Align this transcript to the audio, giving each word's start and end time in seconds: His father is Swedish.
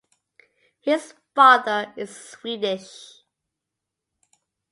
His 0.79 1.13
father 1.35 1.93
is 1.95 2.09
Swedish. 2.31 3.21